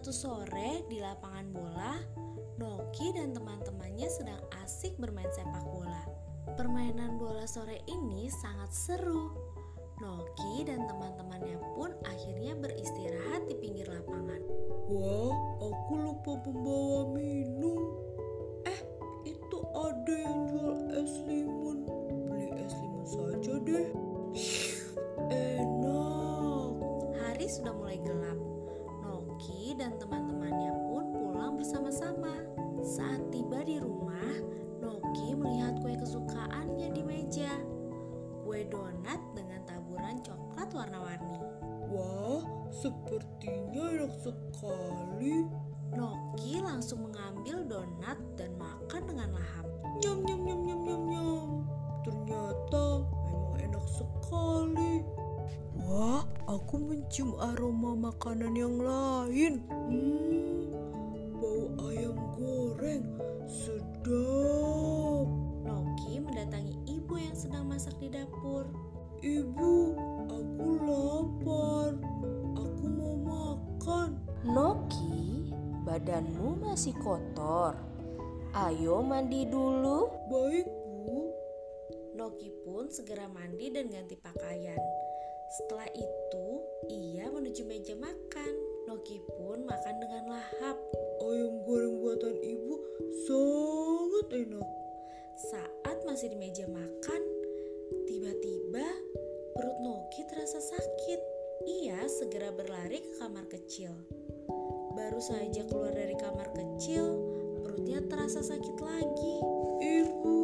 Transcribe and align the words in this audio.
Suatu 0.00 0.16
sore 0.16 0.80
di 0.88 0.96
lapangan 0.96 1.52
bola, 1.52 1.92
Noki 2.56 3.12
dan 3.12 3.36
teman-temannya 3.36 4.08
sedang 4.08 4.40
asik 4.64 4.96
bermain 4.96 5.28
sepak 5.28 5.60
bola. 5.68 6.08
Permainan 6.56 7.20
bola 7.20 7.44
sore 7.44 7.84
ini 7.84 8.32
sangat 8.32 8.72
seru. 8.72 9.28
Noki 10.00 10.64
dan 10.64 10.88
teman-temannya 10.88 11.60
pun 11.76 11.92
akhirnya 12.08 12.56
beristirahat 12.56 13.44
di 13.44 13.60
pinggir 13.60 13.92
lapangan. 13.92 14.40
Wah, 14.88 15.36
aku 15.68 15.92
lupa 16.00 16.32
membawa 16.48 17.04
minum. 17.12 17.59
Pulang 31.50 31.58
bersama-sama. 31.58 32.34
Saat 32.78 33.34
tiba 33.34 33.66
di 33.66 33.82
rumah, 33.82 34.38
Noki 34.78 35.34
melihat 35.34 35.82
kue 35.82 35.98
kesukaannya 35.98 36.94
di 36.94 37.02
meja. 37.02 37.50
Kue 38.46 38.62
donat 38.70 39.18
dengan 39.34 39.58
taburan 39.66 40.22
coklat 40.22 40.70
warna-warni. 40.70 41.42
Wah, 41.90 42.46
sepertinya 42.70 43.82
enak 43.98 44.14
sekali. 44.22 45.42
Noki 45.90 46.62
langsung 46.62 47.10
mengambil 47.10 47.66
donat 47.66 48.18
dan 48.38 48.54
makan 48.54 49.02
dengan 49.10 49.34
lahap. 49.34 49.66
Nyam 50.06 50.22
nyam 50.22 50.40
nyam 50.46 50.60
nyam 50.62 50.80
nyam 50.86 51.02
nyam. 51.10 51.48
Ternyata 52.06 53.02
memang 53.26 53.58
enak 53.58 53.86
sekali. 53.90 55.02
Wah, 55.82 56.22
aku 56.46 56.78
mencium 56.78 57.34
aroma 57.42 57.98
makanan 57.98 58.54
yang 58.54 58.78
lain. 58.78 59.66
Hmm, 59.66 60.09
lapar. 70.90 71.94
Aku 72.58 72.84
mau 72.90 73.14
makan. 73.22 74.18
Noki, 74.42 75.54
badanmu 75.86 76.58
masih 76.58 76.94
kotor. 76.98 77.78
Ayo 78.50 78.98
mandi 79.06 79.46
dulu. 79.46 80.10
Baik, 80.26 80.66
Bu. 81.06 81.30
Noki 82.18 82.50
pun 82.66 82.90
segera 82.90 83.30
mandi 83.30 83.70
dan 83.70 83.86
ganti 83.86 84.18
pakaian. 84.18 84.80
Setelah 85.50 85.90
itu, 85.98 86.46
ia 86.86 87.26
menuju 87.26 87.66
meja 87.66 87.98
makan. 87.98 88.52
Noki 88.86 89.18
pun 89.34 89.66
makan 89.66 89.94
dengan 89.98 90.30
lahap. 90.30 90.78
Ayam 91.20 91.62
goreng 91.66 91.98
buatan 91.98 92.38
ibu 92.38 92.74
sangat 93.26 94.26
enak. 94.46 94.68
Saat 95.50 95.98
masih 96.06 96.30
di 96.30 96.38
meja 96.38 96.70
makan, 96.70 97.22
tiba-tiba 98.06 98.86
perut 99.58 99.78
Noki 99.82 100.22
terasa 100.30 100.59
sakit. 100.80 101.20
Ia 101.68 102.08
segera 102.08 102.48
berlari 102.56 103.04
ke 103.04 103.20
kamar 103.20 103.44
kecil. 103.52 103.92
Baru 104.96 105.20
saja 105.20 105.60
keluar 105.68 105.92
dari 105.92 106.16
kamar 106.16 106.48
kecil, 106.56 107.04
perutnya 107.60 108.00
terasa 108.08 108.40
sakit 108.40 108.76
lagi. 108.80 109.36
Ibu, 109.84 110.40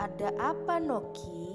Ada 0.00 0.32
apa 0.40 0.80
Noki? 0.80 1.51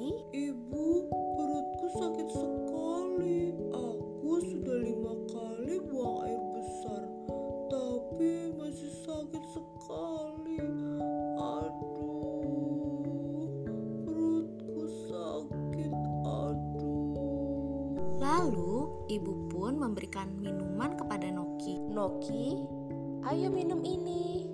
Ibu 19.07 19.47
pun 19.47 19.79
memberikan 19.79 20.27
minuman 20.43 20.99
kepada 20.99 21.31
Noki. 21.31 21.79
Noki, 21.79 22.59
ayo 23.23 23.47
minum 23.47 23.79
ini. 23.81 24.47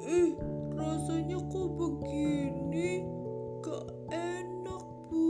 Ih, 0.00 0.32
rasanya 0.72 1.36
kok 1.52 1.68
begini? 1.76 3.04
Gak 3.60 3.86
enak, 4.08 4.84
Bu. 5.12 5.28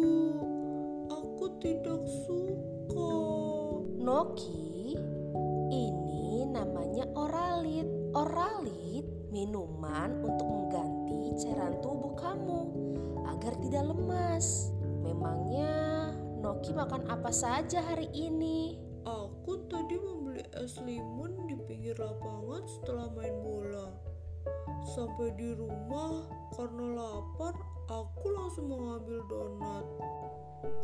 Aku 1.10 1.46
tidak 1.58 2.02
suka. 2.26 3.14
Noki, 3.98 4.94
ini 5.74 6.46
namanya 6.46 7.04
oralit. 7.18 7.86
Oralit 8.16 9.04
minuman 9.28 10.24
untuk 10.24 10.48
mengganti 10.48 11.36
cairan 11.44 11.76
tubuh 11.84 12.16
kamu 12.16 12.60
agar 13.28 13.52
tidak 13.60 13.84
lemas. 13.92 14.67
Noki 16.68 16.84
makan 16.84 17.08
apa 17.08 17.32
saja 17.32 17.80
hari 17.80 18.12
ini? 18.12 18.76
Aku 19.08 19.56
tadi 19.72 19.96
membeli 19.96 20.44
es 20.52 20.76
limun 20.76 21.48
di 21.48 21.56
pinggir 21.64 21.96
lapangan 21.96 22.60
setelah 22.68 23.08
main 23.16 23.32
bola. 23.40 23.88
Sampai 24.92 25.32
di 25.40 25.56
rumah, 25.56 26.28
karena 26.52 26.92
lapar, 26.92 27.56
aku 27.88 28.26
langsung 28.36 28.68
mengambil 28.68 29.16
donat. 29.32 29.86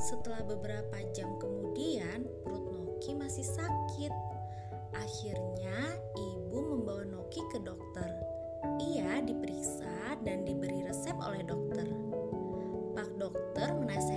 Setelah 0.01 0.57
beberapa 0.57 1.05
jam 1.13 1.37
kemudian, 1.37 2.33
perut 2.41 2.65
Noki 2.65 3.13
masih 3.13 3.45
sakit. 3.45 4.13
Akhirnya, 4.97 6.01
ibu 6.17 6.65
membawa 6.65 7.05
Noki 7.05 7.45
ke 7.53 7.61
dokter. 7.61 8.09
Ia 8.81 9.21
diperiksa 9.21 10.17
dan 10.25 10.49
diberi 10.49 10.81
resep 10.81 11.13
oleh 11.21 11.45
dokter. 11.45 11.85
Pak 12.97 13.21
dokter 13.21 13.69
menasehati 13.77 13.85
Noki 13.85 14.14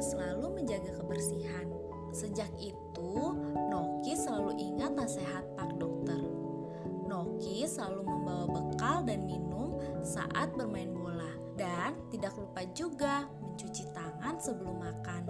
selalu 0.00 0.60
menjaga 0.60 0.96
kebersihan. 0.96 1.68
Sejak 2.10 2.50
itu, 2.58 3.14
Noki 3.70 4.18
selalu 4.18 4.58
ingat 4.58 4.98
nasihat 4.98 5.46
Pak 5.54 5.78
dokter. 5.78 6.18
Noki 7.06 7.68
selalu 7.68 8.02
membawa 8.02 8.46
bekal 8.50 9.06
dan 9.06 9.22
minum 9.28 9.78
saat 10.02 10.50
bermain 10.58 10.90
bola 10.90 11.30
dan 11.54 11.94
tidak 12.10 12.34
lupa 12.34 12.66
juga 12.74 13.28
mencuci 13.44 13.84
tangan 13.94 14.40
sebelum 14.40 14.80
makan. 14.80 15.28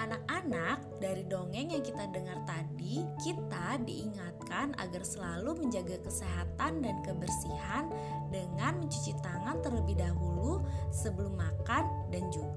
Anak-anak, 0.00 0.96
dari 0.96 1.28
dongeng 1.28 1.76
yang 1.76 1.84
kita 1.84 2.08
dengar 2.08 2.40
tadi, 2.48 3.04
kita 3.20 3.76
diingatkan 3.84 4.72
agar 4.80 5.04
selalu 5.04 5.60
menjaga 5.60 6.00
kesehatan 6.00 6.80
dan 6.80 6.96
kebersihan 7.04 7.84
dengan 8.32 8.80
mencuci 8.80 9.12
tangan 9.20 9.60
terlebih 9.60 10.00
dahulu 10.00 10.64
sebelum 10.88 11.36
makan 11.36 11.84
dan 12.08 12.24
juga 12.32 12.49